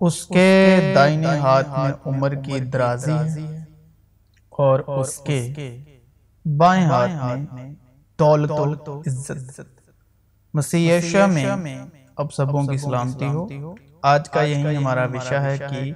[0.00, 0.48] اس کے
[0.94, 3.58] دائنے ہاتھ میں عمر کی درازی ہے
[4.48, 5.54] اور اس کے
[6.56, 7.10] بائیں ہاتھ
[7.54, 7.74] میں
[8.18, 9.30] دولت و عزت۔
[10.54, 11.44] مسیح عیشہ میں
[12.16, 13.46] اب سبوں کی سلامتی ہو۔
[14.02, 15.92] آج کا یہی ہمارا وشہ ہے کہ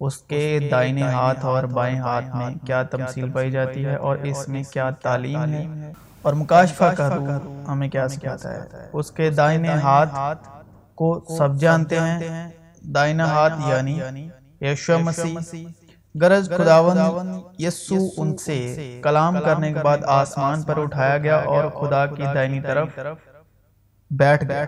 [0.00, 4.48] اس کے دائنے ہاتھ اور بائیں ہاتھ میں کیا تمثیل پائی جاتی ہے اور اس
[4.48, 7.38] میں کیا تعلیم ہے۔ اور مکاشفہ کا روح
[7.68, 8.60] ہمیں کیا سکھاتا ہے۔
[8.92, 10.14] اس کے دائنے ہاتھ
[10.94, 12.18] کو سب جانتے ہیں
[12.82, 14.28] دائنہ ہاتھ یعنی
[14.60, 15.66] یشو مسیح
[16.14, 16.98] گرج خداون
[17.58, 18.56] یسو ان سے
[19.02, 22.88] کلام کرنے کے بعد آسمان پر اٹھایا گیا اور خدا کی دائنی طرف
[24.10, 24.64] بیٹھ گیا۔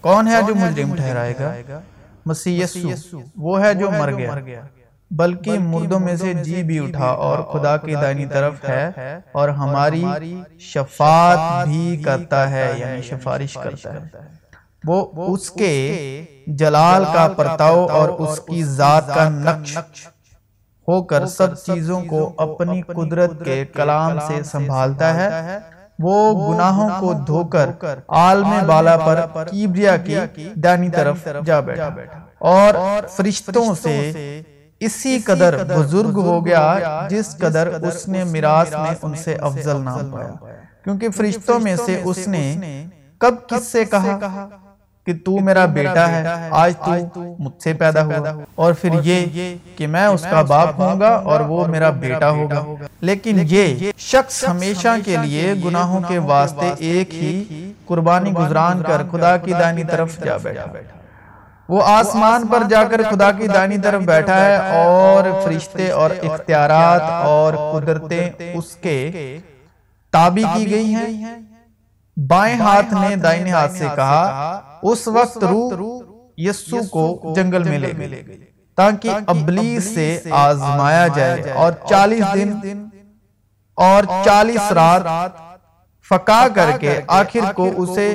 [0.00, 1.80] کون ہے جو مجرم ٹھہرائے گا؟
[2.26, 2.88] مسیح یسو
[3.36, 4.60] وہ ہے جو مر گیا۔
[5.10, 8.90] بلکہ مردوں میں سے جی بھی اٹھا اور خدا کی دائنی طرف ہے
[9.32, 10.04] اور ہماری
[10.58, 14.41] شفاعت بھی کرتا ہے یعنی شفارش کرتا ہے۔
[14.84, 15.72] وہ اس کے
[16.46, 19.78] جلال کا پرتاؤ اور اس کی ذات کا نقش
[20.88, 25.58] ہو کر سب چیزوں کو اپنی قدرت کے کلام سے سنبھالتا ہے۔
[25.98, 26.14] وہ
[26.54, 27.70] گناہوں کو دھو کر
[28.08, 30.14] عالم بالا پر کیبریا کی
[30.54, 31.88] دانی طرف جا بیٹھا۔
[32.38, 32.74] اور
[33.08, 34.12] فرشتوں سے
[34.80, 36.76] اسی قدر بزرگ ہو گیا
[37.10, 40.32] جس قدر اس نے میراث میں ان سے افضل نام پایا۔
[40.84, 42.54] کیونکہ فرشتوں میں سے اس نے
[43.18, 44.18] کب کس سے کہا؟
[45.06, 46.90] کہ تو میرا بیٹا ہے آج تو
[47.38, 49.26] مجھ سے پیدا ہوا۔ اور پھر یہ
[49.76, 52.62] کہ میں اس کا باپ ہوں گا اور وہ میرا بیٹا ہوگا۔
[53.00, 57.44] لیکن یہ شخص ہمیشہ کے لیے گناہوں کے واسطے ایک ہی
[57.86, 60.66] قربانی گزران کر خدا کی دانی طرف جا بیٹھا۔
[61.68, 67.00] وہ آسمان پر جا کر خدا کی دانی طرف بیٹھا ہے اور فرشتے اور اختیارات
[67.24, 69.10] اور قدرتیں اس کے
[70.12, 71.41] تابع کی گئی ہیں۔
[72.16, 75.72] بائیں ہاتھ نے دائنے ہاتھ سے کہا اس وقت روح
[76.38, 78.40] یسو کو جنگل میں لے گئی
[78.78, 82.52] تاکہ ابلیس سے آزمایا جائے اور چالیس دن
[83.78, 85.06] اور چالیس رات
[86.10, 88.06] فقا کر کے آخر کو اسے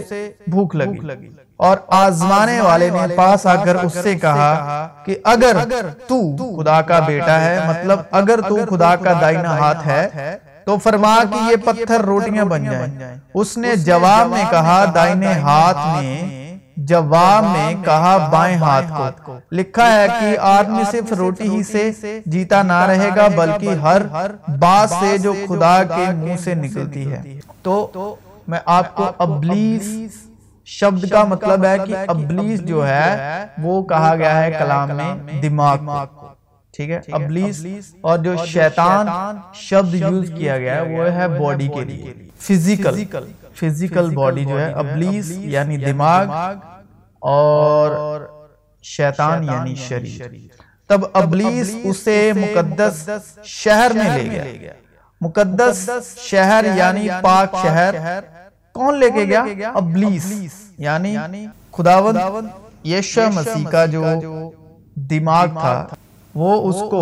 [0.47, 4.51] بھوک لگی۔ اور آزمانے والے نے پاس آ کر اس سے کہا
[5.05, 5.55] کہ اگر
[6.07, 6.17] تو
[6.57, 10.07] خدا کا بیٹا ہے مطلب اگر تو خدا کا دائنہ ہاتھ ہے
[10.67, 15.77] تو فرما کہ یہ پتھر روٹیاں بن جائیں۔ اس نے جواب میں کہا دائنے ہاتھ
[16.01, 22.19] نے جواب میں کہا بائیں ہاتھ کو۔ لکھا ہے کہ آدمی صرف روٹی ہی سے
[22.25, 24.01] جیتا نہ رہے گا بلکہ ہر
[24.59, 28.15] بات سے جو خدا کے منہ سے نکلتی ہے۔ تو
[28.47, 30.11] میں آپ کو ابلیس
[30.67, 35.77] شبد کا مطلب ہے کہ ابلیس جو ہے وہ کہا گیا ہے کلام میں دماغ
[36.77, 37.65] ٹھیک ہے؟ ابلیس
[38.01, 39.07] اور جو شیطان
[39.53, 43.03] شبد یوز کیا گیا ہے وہ ہے باڈی کے لیے۔ فزیکل
[43.55, 46.27] فزیکل باڈی جو ہے ابلیس یعنی دماغ
[47.21, 48.19] اور
[48.83, 50.27] شیطان یعنی شریر۔
[50.87, 53.09] تب ابلیس اسے مقدس
[53.43, 54.29] شہر میں لے
[54.61, 54.73] گیا۔
[55.21, 57.93] مقدس شہر یعنی پاک شہر۔
[58.73, 60.33] کون لے کے گیا؟ ابلیس
[60.77, 61.15] یعنی
[61.71, 62.17] خداوند
[62.87, 64.03] یشہ مسیح کا جو
[64.95, 65.85] دماغ تھا۔
[66.37, 67.01] وہ اس کو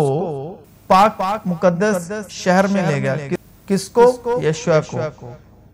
[0.86, 1.96] پاک مقدس
[2.30, 3.14] شہر میں لے گیا۔
[3.68, 4.02] کس کو؟
[4.42, 4.98] یشوا کو۔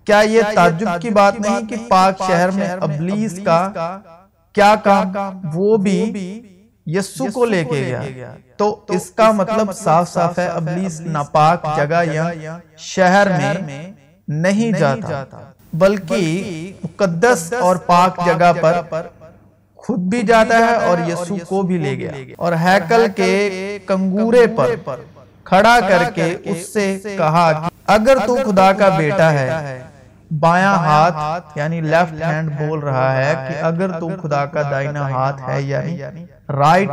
[0.06, 3.58] کیا یہ تعجب کی بات نہیں کہ پاک شہر میں ابلیس کا
[4.54, 5.12] کیا کام؟
[5.54, 5.98] وہ بھی
[6.86, 8.00] یسو کو لے کے گیا۔
[8.56, 12.24] تو اس کا مطلب صاف صاف ہے ابلیس ناپاک جگہ یا
[12.86, 13.54] شہر میں
[14.28, 15.12] نہیں جاتا
[15.72, 16.22] بلکہ
[16.84, 18.72] مقدس اور پاک جگہ پر
[19.82, 23.30] خود بھی جاتا ہے اور یسو کو بھی لے گیا۔ اور ہیکل کے
[23.86, 24.74] کنگورے پر
[25.46, 26.84] کھڑا کر کے اس سے
[27.16, 27.46] کہا
[27.86, 29.48] اگر تو خدا کا بیٹا ہے
[30.30, 31.16] بایاں ہاتھ
[31.58, 35.96] یعنی لیفٹ ہینڈ بول رہا ہے کہ اگر تو خدا کا دائنہ ہاتھ ہے یعنی
[36.50, 36.90] رائٹ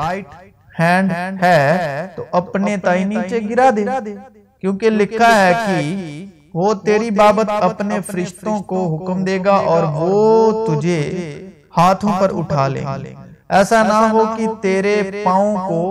[0.79, 1.11] ہینڈ
[1.41, 3.85] ہے تو اپنے تائی نیچے گرا دے۔
[4.63, 10.11] کیونکہ لکھا ہے کہ وہ تیری بابت اپنے فرشتوں کو حکم دے گا اور وہ
[10.67, 10.99] تجھے
[11.77, 12.85] ہاتھوں پر اٹھا لیں۔
[13.49, 14.93] ایسا نہ ہو کہ تیرے
[15.25, 15.81] پاؤں کو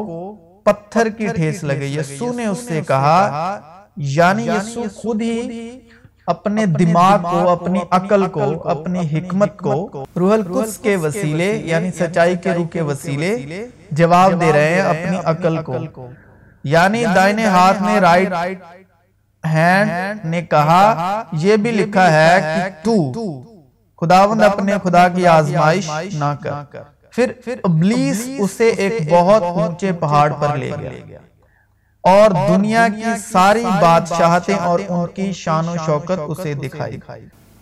[0.63, 3.59] پتھر کی ٹھیس لگے یسو نے اس سے کہا
[3.97, 5.71] یعنی یسو خود ہی
[6.27, 9.75] اپنے دماغ کو اپنی عقل کو اپنی حکمت کو
[10.17, 15.17] روح القدس کے وسیلے یعنی سچائی کے روح کے وسیلے جواب دے رہے ہیں اپنی
[15.25, 15.73] عقل کو۔
[16.65, 18.33] یعنی دائنے ہاتھ میں رائٹ
[19.45, 19.89] ہینڈ
[20.25, 20.81] نے کہا
[21.33, 23.48] یہ بھی لکھا ہے کہ تو۔
[24.01, 26.51] خداوند اپنے خدا کی آزمائش نہ کر۔
[27.15, 27.33] پھر
[27.65, 31.19] ابلیس اسے ایک بہت اونچے پہاڑ پر لے گیا۔
[32.03, 33.03] اور دنیا کی
[33.33, 36.97] ساری بادشاہتیں اور ان کی شان و شوکت اسے دکھائی۔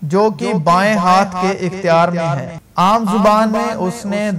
[0.02, 4.30] جو کہ بائیں ہاتھ کے اختیار میں ہے۔ عام زبان میں اس نے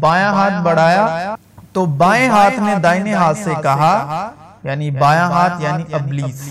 [0.00, 1.34] بائیں ہاتھ بڑھایا۔
[1.72, 4.30] تو بائیں ہاتھ نے دائنے ہاتھ سے کہا
[4.64, 6.48] یعنی بایاں ہاتھ یعنی ابلیس۔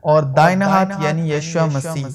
[0.00, 2.06] اور دائنا ہاتھ یعنی یشوہ مسیح۔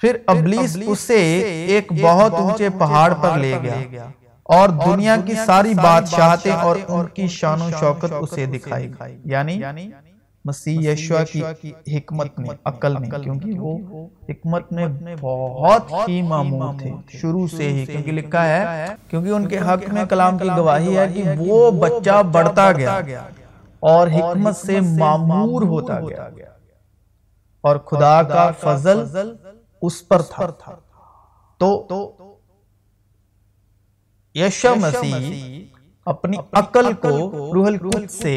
[0.00, 1.20] پھر ابلیس اسے
[1.68, 4.04] ایک بہت اونچے پہاڑ پر لے گیا۔
[4.42, 8.90] اور دنیا کی ساری بادشاہتیں اور ان کی شان و شوکت اسے دکھائی۔
[9.24, 9.60] یعنی
[10.44, 11.42] مسیح یشوہ کی
[11.96, 13.78] حکمت میں عقل میں کیونکہ وہ
[14.28, 14.86] حکمت میں
[15.20, 18.64] بہت ہی معمول تھے۔ شروع سے ہی کیونکہ لکھا ہے
[19.10, 22.98] کیونکہ ان کے حق میں کلام کی گواہی ہے کہ وہ بچہ بڑھتا گیا۔
[23.80, 26.24] اور حکمت سے معمور ہوتا گیا۔
[27.60, 29.04] اور خدا کا فضل
[29.86, 30.46] اس پر تھا۔
[31.58, 31.86] تو
[34.34, 35.64] یشوہ مسیح
[36.04, 37.10] اپنی عقل کو
[37.54, 38.34] روح القدس سے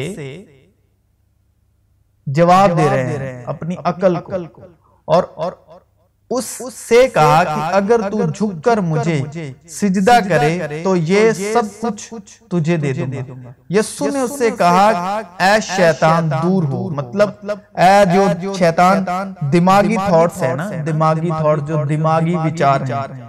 [2.26, 4.62] جواب دے رہے ہیں اپنی عقل کو۔
[5.04, 5.22] اور
[6.30, 6.44] اس
[6.74, 9.20] سے کہا کہ اگر تو جھک کر مجھے
[9.70, 12.12] سجدہ کرے تو یہ سب کچھ
[12.50, 14.86] تجھے دے دوں گا۔ یسو نے اس سے کہا
[15.40, 17.28] اے شیطان دور ہو مطلب
[17.76, 19.04] اے جو شیطان
[19.52, 23.20] دماغی تھاٹس ہیں نا دماغی تھاٹس جو دماغی وچار ہیں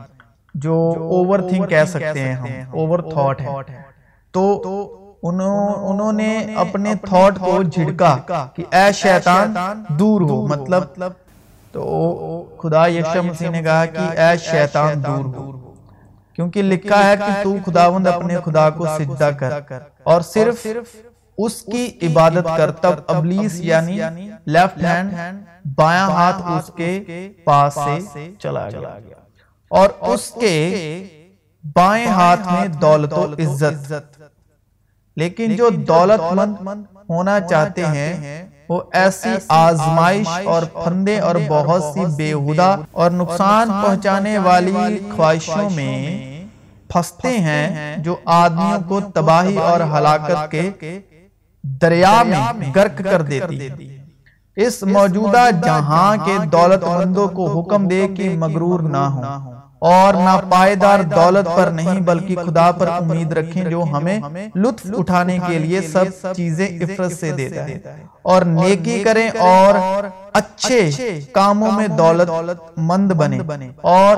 [0.56, 0.76] جو
[1.10, 3.82] اوور تھنک کہہ سکتے ہیں ہم اوور تھاٹ ہے
[4.34, 4.44] تو
[5.24, 8.16] انہوں نے اپنے تھوٹ کو جھڑکا
[8.56, 9.56] کہ اے شیطان
[10.00, 10.84] دور ہو مطلب
[11.72, 11.84] تو
[12.58, 15.74] خدا یکشہ مسیح نے کہا کہ اے شیطان دور ہو۔
[16.34, 19.52] کیونکہ لکھا ہے کہ تو خداوند اپنے خدا کو سجدہ کر۔
[20.04, 20.68] اور صرف
[21.38, 24.00] اس کی عبادت کر تب ابلیس یعنی
[24.46, 25.14] لیفٹ ہینڈ
[25.76, 27.04] بایاں ہاتھ اس کے
[27.44, 28.00] پاس سے
[28.40, 28.80] چلا گیا۔
[29.70, 30.58] اور اس کے
[31.76, 34.22] بائیں ہاتھ میں دولت و عزت۔
[35.18, 36.56] لیکن جو دولت مند
[37.10, 38.14] ہونا چاہتے ہیں
[38.72, 44.74] وہ ایسی آزمائش اور پھندے اور بہت سی بےہدہ اور نقصان پہنچانے والی
[45.12, 45.96] خواہشوں میں
[46.90, 47.66] پھنستے ہیں
[47.98, 51.00] جو آدمیوں کو تباہی اور ہلاکت کے
[51.64, 52.40] دریا میں
[52.76, 53.70] گرک کر دیتی
[54.58, 59.51] اس موجودہ جہاں کے دولت مندوں کو حکم دے کہ مغرور نہ ہوں۔
[59.82, 64.20] اور نہ پائیدار دولت پر نہیں بلکہ خدا پر امید رکھیں جو ہمیں
[64.56, 66.06] لطف اٹھانے کے لیے سب
[66.36, 67.80] چیزیں افرت سے دیتا ہے۔
[68.22, 69.74] اور نیکی کریں اور
[70.34, 70.90] اچھے
[71.32, 72.30] کاموں میں دولت
[72.78, 73.40] مند بنے
[73.82, 74.18] اور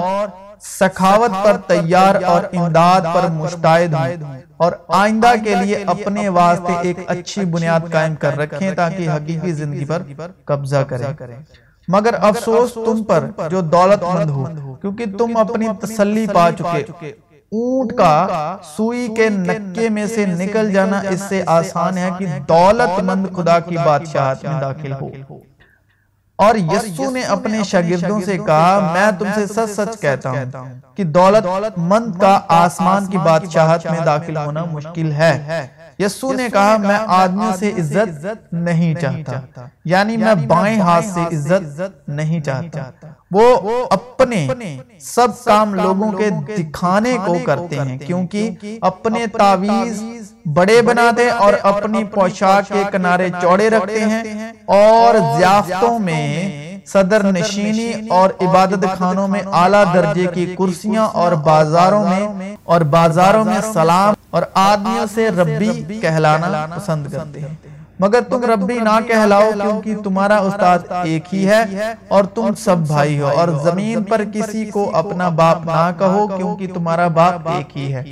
[0.61, 6.97] سخاوت پر تیار اور امداد پر مشتائد ہوں۔ اور آئندہ کے لیے اپنے واسطے ایک
[7.07, 10.01] اچھی بنیاد قائم کر رکھیں تاکہ حقیقی زندگی پر
[10.45, 11.13] قبضہ کریں۔
[11.87, 14.45] مگر افسوس تم پر جو دولت مند ہو
[14.81, 17.07] کیونکہ تم اپنی تسلی پا چکے۔
[17.51, 18.27] اونٹ کا
[18.77, 23.59] سوئی کے نکے میں سے نکل جانا اس سے آسان ہے کہ دولت مند خدا
[23.59, 25.09] کی بادشاہت میں داخل ہو۔
[26.35, 30.45] اور یسو نے اپنے شاگردوں سے کہا میں تم سے سچ سچ کہتا ہوں
[30.95, 31.45] کہ دولت
[31.77, 35.67] مند کا آسمان کی بادشاہت میں داخل ہونا مشکل ہے۔
[35.99, 39.39] یسو نے کہا میں آدمی سے عزت نہیں چاہتا.
[39.85, 42.83] یعنی میں بائیں ہاتھ سے عزت نہیں چاہتا۔
[43.31, 44.47] وہ اپنے
[44.99, 48.49] سب کام لوگوں کے دکھانے کو کرتے ہیں کیونکہ
[48.81, 50.03] اپنے تعویز
[50.53, 54.23] بڑے بنا دے اور اپنی پوشاک کے کنارے چوڑے رکھتے ہیں
[54.65, 56.25] اور زیافتوں میں
[56.87, 62.27] صدر نشینی اور عبادت خانوں میں اعلیٰ درجے کی کرسیاں اور بازاروں میں
[62.63, 65.69] اور بازاروں میں سلام اور آدمیوں سے ربی
[66.01, 67.55] کہلانا پسند کرتے ہیں۔
[67.99, 71.63] مگر تم ربی نہ کہلاؤ کیونکہ تمہارا استاد ایک ہی ہے
[72.07, 76.67] اور تم سب بھائی ہو اور زمین پر کسی کو اپنا باپ نہ کہو کیونکہ
[76.73, 78.03] تمہارا باپ ایک ہی ہے۔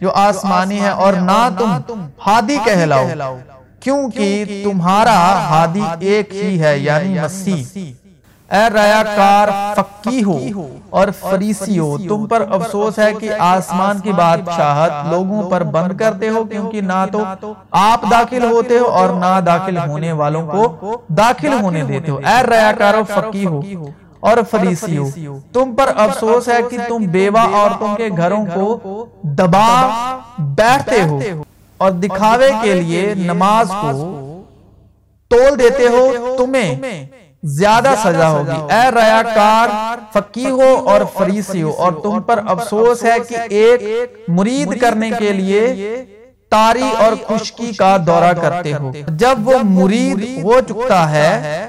[0.00, 1.70] جو آسمانی ہے اور نہ تم
[2.26, 3.06] ہادی کہلاؤ۔
[3.80, 4.30] کیونکہ
[4.64, 5.16] تمہارا
[5.48, 7.64] ہادی ایک ہی ہے یعنی مسیح
[8.48, 10.38] اے ریاکار فقی ہو
[10.90, 16.28] اور فریسی ہو تم پر افسوس ہے کہ آسمان کی بادشاہت لوگوں پر بند کرتے
[16.28, 17.22] ہو کیونکہ نہ تو
[17.80, 20.62] آپ داخل ہوتے ہو اور نہ داخل ہونے والوں کو
[21.16, 23.60] داخل ہونے دیتے ہو۔ اے ریاکار فقی ہو
[24.20, 25.08] اور فریسی ہو
[25.52, 28.66] تم پر افسوس ہے کہ تم بیوہ عورتوں کے گھروں کو
[29.36, 29.68] دبا
[30.54, 31.18] بیٹھتے ہو
[31.80, 33.90] اور دکھاوے کے لیے نماز کو
[35.30, 36.08] تول دیتے ہو
[36.38, 37.04] تمہیں۔
[37.44, 39.68] زیادہ سزا ہوگی۔ اے ریاکار
[40.12, 43.80] فقی ہو۔ اور فریسی ہو۔ اور تم پر افسوس ہے کہ ایک
[44.28, 46.04] مرید کرنے کے لیے
[46.50, 51.68] تاری اور خشکی کا دورہ کرتے ہو۔ جب وہ مرید ہو چکتا ہے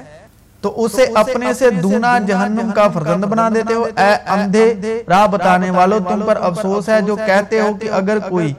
[0.60, 4.74] تو اسے اپنے سے دونا جہنم کا فرزند بنا دیتے ہو۔ اے اندھے
[5.08, 8.52] راہ بتانے والوں تم پر افسوس ہے جو کہتے ہو کہ اگر کوئی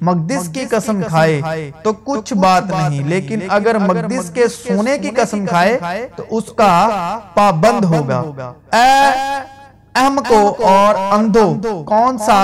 [0.00, 1.40] مقدس کی قسم کھائے
[1.82, 5.78] تو کچھ بات نہیں لیکن اگر مقدس کے سونے کی قسم کھائے
[6.16, 6.72] تو اس کا
[7.34, 8.20] پابند ہوگا۔
[8.72, 9.40] اے
[9.94, 11.46] احمقوں اور اندھو
[11.84, 12.40] کون سا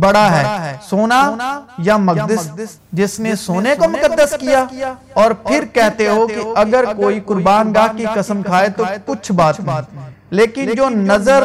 [0.00, 0.44] بڑا ہے؟
[0.82, 1.20] سونا
[1.78, 2.48] یا مقدس؟
[2.92, 4.64] جس نے سونے کو مقدس کیا
[5.14, 9.60] اور پھر کہتے ہو کہ اگر کوئی قربان گاہ کی قسم کھائے تو کچھ بات
[9.60, 9.66] نہیں۔
[10.30, 11.44] لیکن جو نظر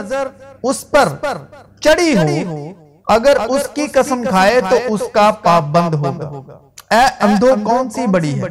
[0.64, 1.08] اس پر
[1.80, 2.72] چڑی ہو
[3.08, 6.58] اگر اس کی قسم کھائے تو اس کا پاپ بند ہوگا۔
[6.92, 8.44] اے اندھو کون سی بڑی ہے؟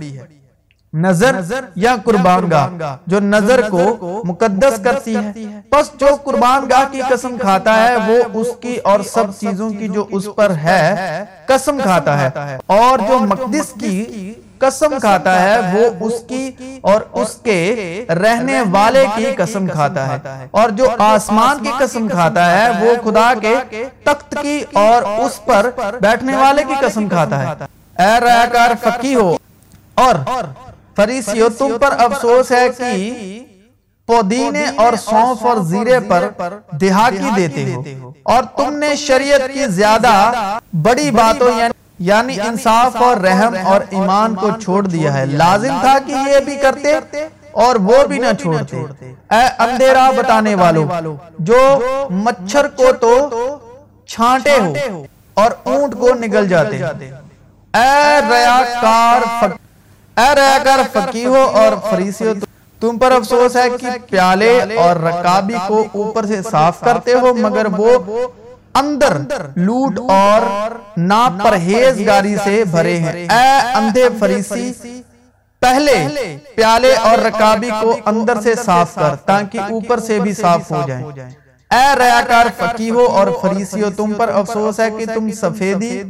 [0.93, 1.37] نظر
[1.75, 2.69] یا قربان گاہ؟
[3.07, 5.33] جو نظر کو مقدس کرتی ہے۔
[5.71, 9.89] پس جو قربان گاہ کی قسم کھاتا ہے وہ اس کی اور سب چیزوں کی
[9.89, 10.95] جو اس پر ہے
[11.47, 12.29] قسم کھاتا ہے۔
[12.67, 16.51] اور جو مقدس کی قسم کھاتا ہے، وہ اس کی
[16.81, 17.61] اور اس کے
[18.09, 20.19] رہنے والے کی قسم کھاتا ہے۔
[20.51, 23.55] اور جو آسمان کی قسم کھاتا ہے، وہ خدا کے
[24.05, 27.55] تخت کی اور اس پر بیٹھنے والے کی قسم کھاتا ہے۔
[27.99, 29.37] اے ریاکار فقی ہو،
[29.95, 30.15] اور
[30.97, 33.41] فریسیو تم پر افسوس ہے کہ
[34.09, 36.29] پودینے اور سونف اور زیرے پر
[36.81, 37.83] دہاکی دیتے ہو۔
[38.23, 40.13] اور تم نے شریعت کی زیادہ
[40.83, 45.97] بڑی باتوں یعنی یعنی انصاف اور رحم اور ایمان کو چھوڑ دیا ہے۔ لازم تھا
[46.07, 46.97] کہ یہ بھی کرتے
[47.65, 48.77] اور وہ بھی نہ چھوڑتے۔
[49.31, 50.87] اے اندھیرا بتانے والوں
[51.39, 51.61] جو
[52.25, 53.13] مچھر کو تو
[54.07, 54.73] چھانٹے ہو
[55.37, 56.77] اور اونٹ کو نگل جاتے۔
[57.75, 59.21] اے ریاکار
[60.17, 62.33] اے ریاکار فقیہو اور فریسیو
[62.81, 67.67] تم پر افسوس ہے کہ پیالے اور رکابی کو اوپر سے صاف کرتے ہو مگر
[67.77, 67.97] وہ
[68.75, 69.17] اندر
[69.57, 70.41] لوٹ اور
[70.97, 74.73] نا پرہیزگاری سے بھرے ہیں۔ اے اندھے فریسی،
[75.63, 80.83] پہلے پیالے اور رکابی کو اندر سے صاف کر تاکہ اوپر سے بھی صاف ہو
[80.87, 81.05] جائیں۔
[81.71, 86.03] اے ریاکار فقیہو اور فریسیو، تم پر افسوس ہے کہ تم سفیدی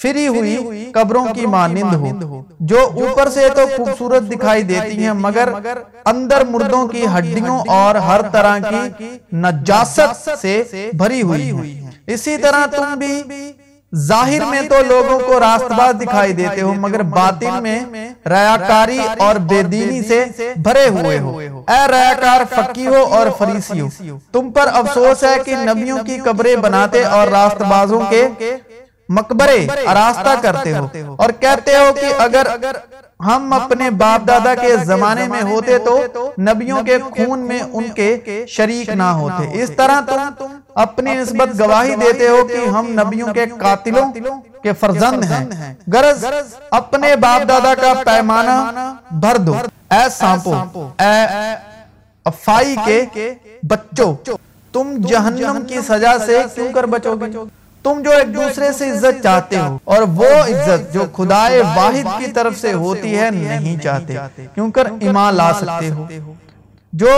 [0.00, 5.48] فری ہوئی قبروں کی مانند ہو جو اوپر سے تو خوبصورت دکھائی دیتی ہیں مگر
[6.04, 12.66] اندر مردوں کی ہڈیوں اور ہر طرح کی نجاست سے بھری ہوئی ہیں۔ اسی طرح
[12.66, 13.22] تم بھی
[13.92, 17.80] ظاہر میں تو لوگوں کو راست باز دکھائی دیتے ہو مگر باطن میں
[18.26, 20.24] ریاکاری اور بے دینی سے
[20.56, 21.38] بھرے ہوئے ہو۔
[21.68, 23.88] اے ریاکار فقی ہو اور فریسی ہو
[24.32, 28.28] تم پر افسوس ہے کہ نبیوں کی قبریں بناتے اور راست بازوں کے
[29.16, 30.86] مقبرے اراستہ کرتے ہو
[31.18, 32.46] اور کہتے ہو کہ اگر
[33.26, 35.98] ہم اپنے باپ دادا کے زمانے میں ہوتے تو
[36.40, 40.00] نبیوں کے خون میں ان کے شریک نہ ہوتے۔ اس طرح
[40.38, 44.06] تم اپنی نسبت گواہی دیتے ہو کہ ہم نبیوں کے قاتلوں
[44.62, 46.24] کے فرزند ہیں۔ گرز
[46.70, 48.56] اپنے باپ دادا کا پیمانہ
[49.20, 49.54] بھر دو۔
[49.90, 50.54] اے سانپو
[50.98, 51.14] اے
[52.26, 53.32] افائی کے
[53.68, 54.14] بچوں
[54.74, 57.26] تم جہنم کی سزا سے کیوں کر بچو گے؟
[57.82, 62.26] تم جو ایک دوسرے سے عزت چاہتے ہو اور وہ عزت جو خدائے واحد کی
[62.32, 64.14] طرف سے ہوتی ہے نہیں چاہتے۔
[64.54, 66.06] کیونکہ ایمان لا سکتے ہو۔
[66.92, 67.10] جو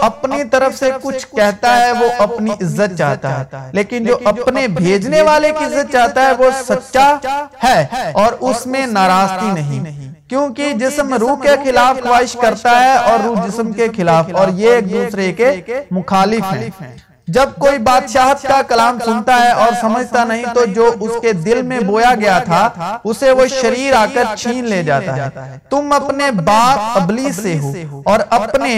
[0.00, 5.22] اپنی طرف سے کچھ کہتا ہے وہ اپنی عزت چاہتا ہے۔ لیکن جو اپنے بھیجنے
[5.22, 7.16] والے کی عزت چاہتا ہے وہ سچا
[7.64, 9.84] ہے اور اس میں ناراضگی نہیں۔
[10.28, 14.70] کیونکہ جسم روح کے خلاف خواہش کرتا ہے اور روح جسم کے خلاف۔ اور یہ
[14.70, 16.96] ایک دوسرے کے مخالف ہیں۔
[17.28, 21.62] جب کوئی بادشاہت کا کلام سنتا ہے اور سمجھتا نہیں تو جو اس کے دل
[21.62, 22.68] میں بویا گیا تھا
[23.04, 25.20] اسے وہ شریر آ کر چھین لے جاتا ہے۔
[25.70, 27.72] تم اپنے باپ ابلیس سے ہو
[28.04, 28.74] اور اپنے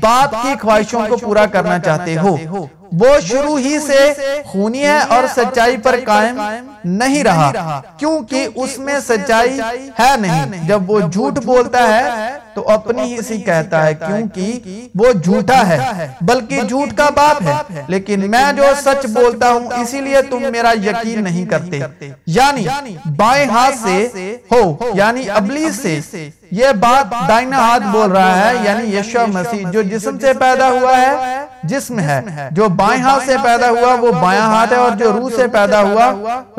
[0.00, 2.36] باپ کی خواہشوں کو پورا کرنا چاہتے ہو۔
[2.92, 4.12] وہ شروع ہی سے
[4.46, 6.40] خونی ہے اور سچائی پر قائم
[6.84, 7.50] نہیں رہا
[7.98, 9.58] کیونکہ اس میں سچائی
[9.98, 10.30] ہے نہیں۔
[10.68, 12.08] جب وہ جھوٹ بولتا ہے
[12.54, 14.60] تو اپنی ہی سی کہتا ہے کیونکہ
[14.94, 15.78] وہ جھوٹا ہے۔
[16.20, 17.52] بلکہ جھوٹ کا باپ ہے۔
[17.88, 21.80] لیکن میں جو سچ بولتا ہوں اسی لیے تم میرا یقین نہیں کرتے۔
[22.26, 22.66] یعنی
[23.16, 24.08] بائیں ہاتھ سے
[24.50, 24.62] ہو
[24.94, 25.98] یعنی ابلیس سے۔
[26.50, 30.96] یہ بات دائنہ ہاتھ بول رہا ہے یعنی یشو مسیح جو جسم سے پیدا ہوا
[31.00, 31.27] ہے
[31.62, 35.30] جسم ہے جو بائیں ہاتھ سے پیدا ہوا وہ بائیں ہاتھ ہے اور جو روح
[35.36, 36.12] سے پیدا ہوا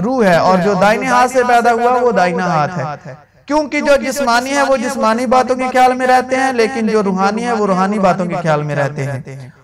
[0.04, 3.14] روح ہے اور جو دائنے ہاتھ سے پیدا ہوا وہ دائنہ ہاتھ ہے۔
[3.46, 7.46] کیونکہ جو جسمانی ہے وہ جسمانی باتوں کے خیال میں رہتے ہیں لیکن جو روحانی
[7.46, 9.22] ہے وہ روحانی باتوں کے خیال میں رہتے ہیں۔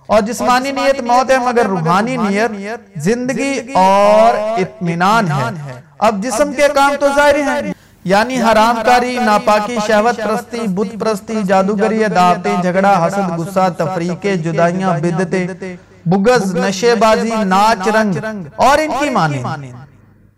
[0.08, 2.52] اور جسمانی نیت موت ہے مگر روحانی نیت
[2.96, 7.74] زندگی اور اطمینان ہے۔ اب جسم کے کام تو ظاہر ہیں۔
[8.06, 14.94] یعنی حرام کاری ناپاکی شہوت پرستی بت پرستی جادوگری دعوتیں جھگڑا حسد غصہ تفریقے جدائیاں
[15.00, 15.46] بدتے
[16.06, 18.14] بگز نشے بازی ناچ رنگ
[18.56, 19.72] اور ان کی معنی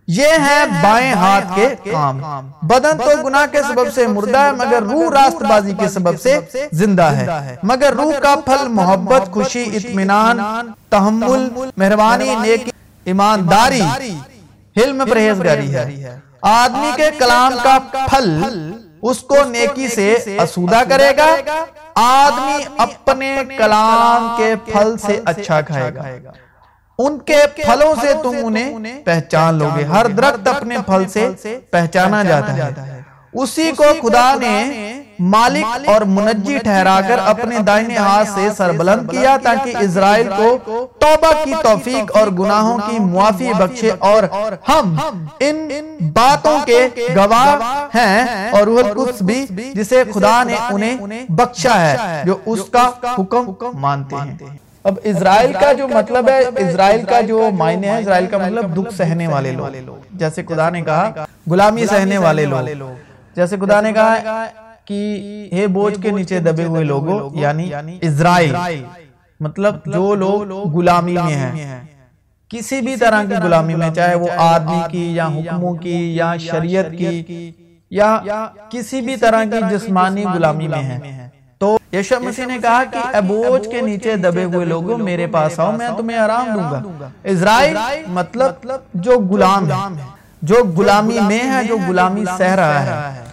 [0.07, 2.19] یہ ہیں بائیں ہاتھ کے کام۔
[2.61, 6.39] بدن تو گناہ کے سبب سے مردہ ہے مگر روح راست بازی کے سبب سے
[6.71, 7.25] زندہ ہے۔
[7.63, 10.39] مگر روح کا پھل محبت خوشی اطمینان
[10.89, 11.47] تحمل
[11.77, 12.71] مہربانی نیکی
[13.05, 13.81] ایمانداری
[14.75, 15.85] حلم پرہیزگاری ہے
[16.41, 17.77] آدمی کے کلام کا
[18.09, 18.43] پھل
[19.01, 21.35] اس کو نیکی سے اسودہ کرے گا۔
[21.95, 26.31] آدمی اپنے کلام کے پھل سے اچھا کھائے گا۔
[26.99, 32.23] ان کے پھلوں سے تم انہیں پہچان لو گے ہر درخت اپنے پھل سے پہچانا
[32.23, 33.01] جاتا ہے۔
[33.33, 39.37] اسی کو خدا نے مالک اور منجی ٹھہرا کر اپنے دائنے ہاتھ سے سربلند کیا
[39.43, 40.57] تاکہ اسرائیل کو
[40.99, 44.23] توبہ کی توفیق اور گناہوں کی معافی بخشے اور
[44.69, 44.97] ہم
[45.39, 45.69] ان
[46.13, 52.37] باتوں کے گواہ ہیں اور روح القدس بھی جسے خدا نے انہیں بخشا ہے جو
[52.45, 54.37] اس کا حکم مانتے ہیں۔
[54.83, 58.95] اب اسرائیل کا جو مطلب ہے اسرائیل کا جو معنی ہے اسرائیل کا مطلب دکھ
[58.95, 62.93] سہنے والے لوگ۔ جیسے خدا نے کہا غلامی سہنے والے لوگ۔
[63.35, 64.45] جیسے خدا نے کہا
[64.87, 65.19] کہ
[65.53, 67.69] ہے بوجھ کے نیچے دبے ہوئے لوگوں یعنی
[68.01, 68.51] اسرائیل۔
[69.39, 70.41] مطلب جو لوگ
[70.75, 71.51] غلامی میں ہیں۔
[72.49, 76.85] کسی بھی طرح کی غلامی میں، چاہے وہ آدمی کی یا حکموں کی یا شریعت
[76.97, 77.23] کی
[77.91, 78.17] یا
[78.69, 80.99] کسی بھی طرح کی جسمانی غلامی میں ہیں۔
[81.59, 85.71] تو یشو مسیح نے کہا کہ ابوج کے نیچے دبے ہوئے لوگوں، میرے پاس آؤ،
[85.77, 86.81] میں تمہیں آرام دوں گا۔
[87.23, 87.75] اسرائیل
[88.07, 88.51] مطلب
[88.93, 90.03] جو غلام ہے۔
[90.41, 93.26] جو غلامی میں ہے، جو غلامی سہ رہا ہے۔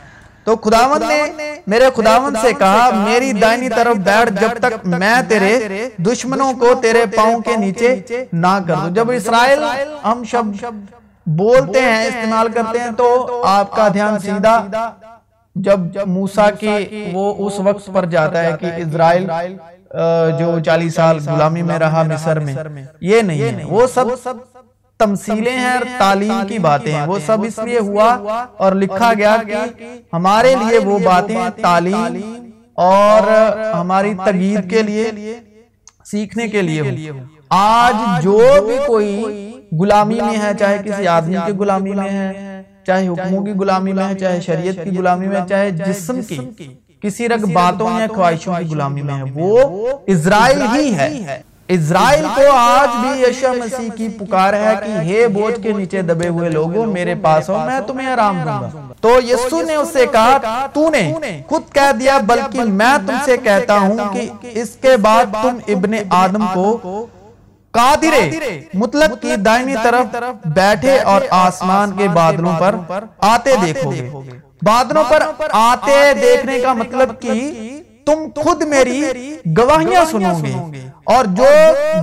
[0.44, 1.22] تو خداون نے
[1.66, 7.04] میرے خداون سے کہا میری دائنی طرف بیٹھ جب تک میں تیرے دشمنوں کو تیرے
[7.16, 7.94] پاؤں کے نیچے
[8.32, 9.62] نہ کر۔ دوں جب اسرائیل
[10.04, 10.46] ہم شب
[11.26, 14.90] بولتے ہیں استعمال کرتے ہیں تو آپ کا دھیان سیدھا
[15.56, 19.28] جب موسیٰ کی وہ اس وقت پر جاتا ہے کہ اسرائیل
[20.38, 22.54] جو چالیس سال غلامی میں رہا مصر میں۔
[23.00, 24.06] یہ نہیں ہے۔ وہ سب
[25.00, 28.08] تمثیلیں ہیں اور تعلیم کی باتیں ہیں۔ وہ سب اس لیے ہوا
[28.56, 29.56] اور لکھا گیا کہ
[30.12, 33.28] ہمارے لیے وہ باتیں تعلیم اور
[33.74, 35.10] ہماری تغیید کے لیے
[36.04, 36.82] سیکھنے کے لیے
[37.48, 39.10] آج جو بھی کوئی
[39.80, 44.08] غلامی میں ہے چاہے کسی آدمی کی غلامی میں ہے چاہے حکموں کی غلامی میں
[44.08, 46.38] ہے چاہے شریعت کی غلامی میں چاہے جسم کی
[47.02, 52.42] کسی رگ باتوں یا خواہشوں کی غلامی میں ہے۔ وہ اسرائیل ہی ہے۔ اسرائیل کو
[52.52, 56.84] آج بھی یشا مسیح کی پکار ہے کہ ہے بوجھ کے نیچے دبے ہوئے لوگوں
[56.86, 60.88] میرے پاس ہو میں تمہیں آرام دوں گا۔ تو یسو نے اس سے کہا تو
[60.90, 61.02] نے
[61.48, 64.28] خود کہہ دیا بلکہ میں تم سے کہتا ہوں کہ
[64.60, 67.06] اس کے بعد تم ابن آدم کو
[67.74, 68.20] قادرے
[68.74, 70.16] مطلق کی دائنی طرف
[70.54, 72.74] بیٹھے اور آسمان کے بادلوں پر
[73.18, 74.08] آتے دیکھو گے۔
[74.62, 75.22] بادلوں پر
[75.52, 77.40] آتے دیکھنے کا مطلب کی
[78.06, 79.02] تم خود میری
[79.58, 80.52] گواہیاں سنو گے
[81.04, 81.46] اور جو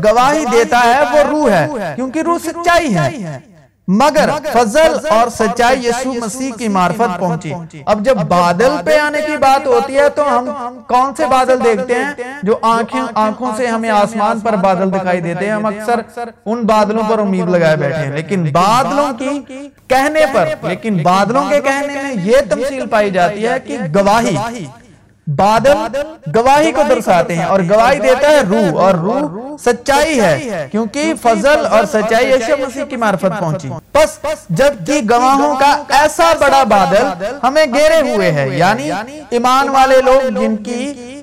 [0.03, 3.39] گواہی دیتا ہے وہ روح ہے کیونکہ روح سچائی ہے۔
[3.87, 7.53] مگر فضل اور سچائی یسو مسیح کی معرفت پہنچی۔
[7.85, 10.49] اب جب بادل پہ آنے کی بات ہوتی ہے تو ہم
[10.87, 12.11] کون سے بادل دیکھتے ہیں؟
[12.43, 12.57] جو
[13.15, 15.99] آنکھوں سے ہمیں آسمان پر بادل دکھائی دیتے ہیں ہم اکثر
[16.45, 19.39] ان بادلوں پر امید لگائے بیٹھے ہیں۔ لیکن بادلوں کی
[19.87, 24.35] کہنے پر لیکن بادلوں کے کہنے میں یہ تمثیل پائی جاتی ہے کہ گواہی۔
[25.27, 25.97] بادل
[26.35, 31.65] گواہی کو درساتے ہیں اور گواہی دیتا ہے روح اور روح سچائی ہے کیونکہ فضل
[31.67, 34.17] اور سچائی یشو مسیح کی معرفت پہنچی۔ پس
[34.49, 37.05] جب کی گواہوں کا ایسا بڑا بادل
[37.43, 38.89] ہمیں گیرے ہوئے ہے یعنی
[39.29, 40.79] ایمان والے لوگ جن کی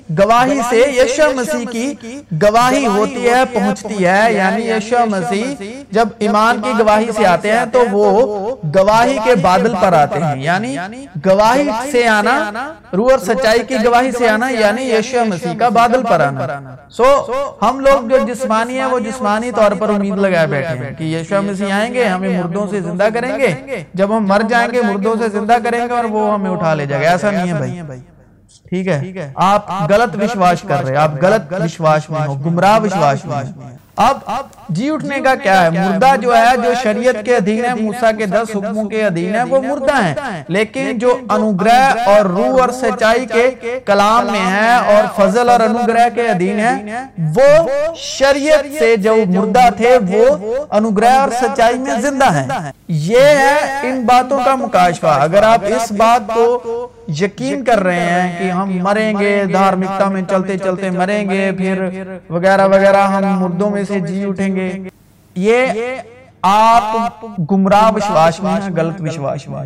[0.09, 1.93] گواہی سے یشو مسیح کی
[2.41, 5.45] گواہی ہوتی ہے پہنچتی ہے یعنی یشو مسیح
[5.91, 8.05] جب ایمان کی گواہی سے آتے ہیں تو وہ
[8.75, 10.75] گواہی کے بادل پر آتے ہیں یعنی
[11.25, 12.35] گواہی سے آنا
[12.93, 16.47] روح اور سچائی کی گواہی سے آنا یعنی یشو مسیح کا بادل پر آنا
[16.91, 17.13] سو
[17.61, 21.41] ہم لوگ جو جسمانی ہیں وہ جسمانی طور پر امید لگائے بیٹھے ہیں کہ یشو
[21.41, 23.55] مسیح آئیں گے ہمیں مردوں سے زندہ کریں گے۔
[23.93, 26.85] جب ہم مر جائیں گے مردوں سے زندہ کریں گے اور وہ ہمیں اٹھا لے
[26.85, 27.99] جائے گا ایسا نہیں ہے بھائی
[28.69, 28.99] ٹھیک ہے؟
[29.35, 33.43] آپ غلط وشواس کر رہے آپ غلط وشواس میں ہو گمراہ وشواس میں
[33.97, 34.17] اب
[34.69, 38.25] جی اٹھنے کا کیا ہے؟ مردہ جو ہے جو شریعت کے ادھین ہے موسیٰ کے
[38.25, 40.13] دس حکموں کے ادھین ہے وہ مردہ ہیں۔
[40.47, 43.43] لیکن جو انوگرہ اور روح اور سچائی کے
[43.85, 47.03] کلام میں ہے اور فضل اور انوگرہ کے ادھین ہے
[47.35, 47.49] وہ
[47.97, 50.25] شریعت سے جو مردہ تھے وہ
[50.69, 52.47] انوگرہ اور سچائی میں زندہ ہیں۔
[52.87, 56.47] یہ ہے ان باتوں کا مکاشفہ اگر آپ اس بات کو
[57.09, 61.81] یقین کر رہے ہیں کہ ہم مریں گے دھارمکتا میں چلتے چلتے مریں گے پھر
[62.29, 64.71] وغیرہ وغیرہ ہم مردوں میں سے جی اٹھیں گے۔
[65.35, 65.95] یہ
[66.41, 69.65] آپ گمراہ وشواس میں ہیں غلط وشواس میں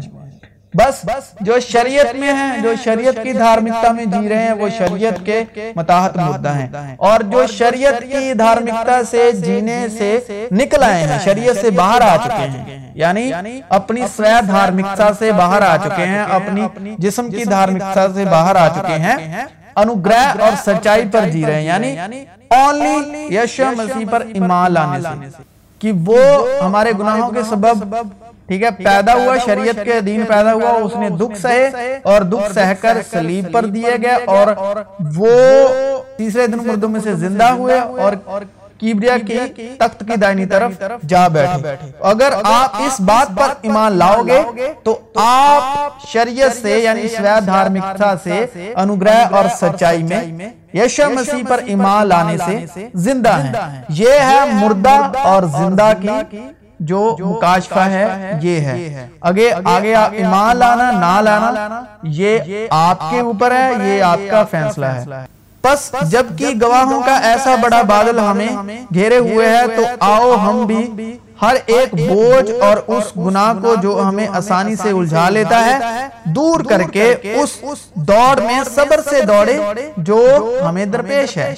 [0.73, 1.03] بس
[1.41, 5.43] جو شریعت میں ہیں جو شریعت کی دھارمکتا میں جی رہے ہیں وہ شریعت کے
[5.75, 10.17] متاحت مردہ ہیں اور جو شریعت کی دھارمکتا سے جینے سے
[10.51, 13.31] نکل آئے ہیں شریعت سے باہر آ چکے ہیں۔ یعنی
[13.69, 18.67] اپنی سویا دھارمکتا سے باہر آ چکے ہیں اپنی جسم کی دھارمکتا سے باہر آ
[18.75, 24.73] چکے ہیں انوگرہ اور سچائی پر جی رہے ہیں یعنی اونلی یشو مسیح پر ایمان
[24.73, 25.43] لانے سے
[25.81, 26.19] کہ وہ
[26.61, 27.83] ہمارے گناہوں کے سبب
[28.47, 32.51] ٹھیک ہے پیدا ہوا شریعت کے دین پیدا ہوا اس نے دکھ سہے اور دکھ
[32.53, 34.53] سہ کر سلیب پر دیے گئے اور
[35.15, 35.29] وہ
[36.17, 38.13] تیسرے دن مردوں میں سے زندہ ہوئے اور
[38.83, 40.71] کیبریا کی تخت کی دائنی طرف
[41.09, 44.41] جا بیٹھے اگر آپ اس بات پر ایمان لاؤ گے
[44.83, 51.59] تو آپ شریعت سے یعنی سویا دھارمکتا سے انگرہ اور سچائی میں یشو مسیح پر
[51.65, 52.37] ایمان لانے
[52.73, 56.39] سے زندہ ہیں۔ یہ ہے مردہ اور زندہ کی
[56.79, 59.49] جو مکاشفہ ہے یہ ہے۔ آگے
[60.11, 65.25] ایمان لانا نہ لانا یہ آپ کے اوپر ہے یہ آپ کا فیصلہ ہے۔
[65.63, 68.47] پس جبکہ گواہوں کا ایسا بڑا بادل ہمیں
[68.93, 73.99] گھیرے ہوئے ہے تو آؤ ہم بھی ہر ایک بوجھ اور اس گناہ کو جو
[74.03, 77.57] ہمیں آسانی سے الجھا لیتا ہے، دور کر کے اس
[78.09, 79.57] دوڑ میں صبر سے دوڑے
[79.97, 80.19] جو
[80.67, 81.53] ہمیں درپیش ہے۔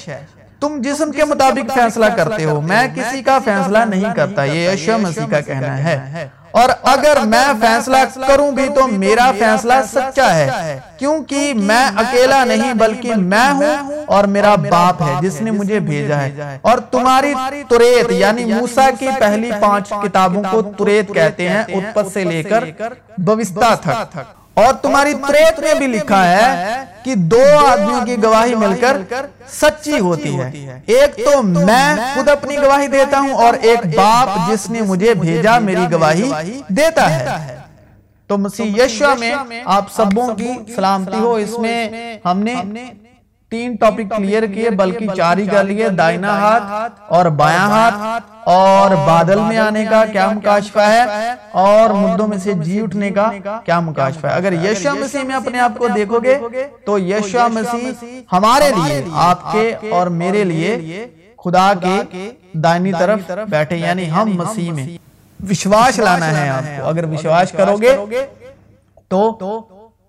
[0.59, 4.97] تم جسم کے مطابق فیصلہ کرتے ہو، میں کسی کا فیصلہ نہیں کرتا، یہ یشو
[4.97, 10.49] مسیح کا کہنا ہے۔ اور اگر میں فیصلہ کروں بھی تو میرا فیصلہ سچا ہے
[10.97, 16.21] کیونکہ میں اکیلا نہیں بلکہ میں ہوں اور میرا باپ ہے جس نے مجھے بھیجا
[16.21, 17.33] ہے۔ اور تمہاری
[17.69, 22.63] تریت یعنی موسیٰ کی پہلی پانچ کتابوں کو تریت کہتے ہیں اتپت سے لے کر
[23.17, 24.17] بوستہ تھک۔
[24.53, 28.97] اور تمہاری تریت میں بھی لکھا ہے کہ دو آدمیوں کی گواہی مل کر
[29.51, 34.69] سچی ہوتی ہے۔ ایک تو میں خود اپنی گواہی دیتا ہوں اور ایک باپ جس
[34.69, 36.31] نے مجھے بھیجا میری گواہی
[36.69, 37.57] دیتا ہے۔
[38.29, 39.33] تو مسیح یشوہ میں
[39.65, 41.89] آپ سبوں کی سلامتی ہو۔ اس میں
[42.25, 42.55] ہم نے
[43.55, 46.63] تین ٹاپک کلیئر کیے بلکہ چاری کر لیے دائنا ہاتھ
[47.09, 51.03] اور بایاں ہاتھ اور بادل میں آنے کا کیا مکاشفہ ہے؟
[51.59, 53.29] اور مردوں میں سے جی اٹھنے کا
[53.65, 56.37] کیا مکاشفہ ہے؟ اگر یشوہ مسیح میں اپنے آپ کو دیکھو گے
[56.85, 57.91] تو یشوہ مسیح
[58.33, 61.05] ہمارے لیے آپ کے اور میرے لیے
[61.45, 64.87] خدا کے دائنی طرف بیٹھے یعنی ہم مسیح میں۔
[65.39, 67.95] وشواش لانا ہے آپ کو اگر وشواش کرو گے
[69.09, 69.21] تو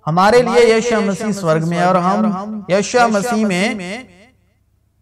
[0.07, 3.69] ہمارے لیے یشو مسیح سورگ میں اور ہم یشو مسیح میں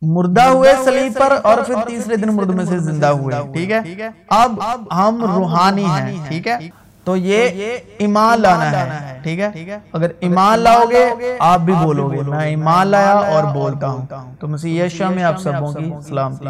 [0.03, 4.09] مردہ ہوئے سلیب پر اور پھر تیسرے دن مرد میں سے زندہ ہوئے ٹھیک ہے؟
[4.29, 4.59] اب
[4.93, 6.57] ہم روحانی ہیں ٹھیک ہے؟
[7.05, 7.61] تو یہ
[7.99, 11.05] ایمان لانا ہے ٹھیک ہے؟ اگر ایمان لاؤ گے
[11.41, 14.07] آپ بھی بولو گے میں ایمان لایا اور بولتا ہوں۔
[14.41, 16.47] تو مسیح یشو میں آپ سبوں کی سلامتی